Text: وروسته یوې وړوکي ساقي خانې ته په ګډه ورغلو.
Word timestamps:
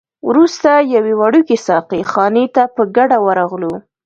وروسته 0.29 0.69
یوې 0.95 1.13
وړوکي 1.21 1.57
ساقي 1.67 2.01
خانې 2.11 2.45
ته 2.55 2.63
په 2.75 2.83
ګډه 2.95 3.17
ورغلو. 3.25 3.73